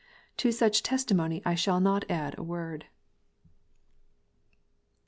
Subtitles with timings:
[0.37, 2.85] To such testimony I shall not add a word.